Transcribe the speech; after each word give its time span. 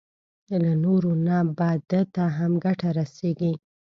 له 0.63 0.71
نورو 0.83 1.11
نه 1.27 1.37
به 1.57 1.69
ده 1.89 2.01
ته 2.13 2.23
هم 2.37 2.51
ګټه 2.65 2.89
رسېږي. 2.99 3.53